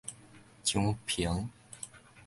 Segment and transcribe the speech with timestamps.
[0.63, 1.47] 漳平